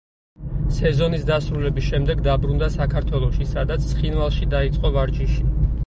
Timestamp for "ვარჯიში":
5.01-5.51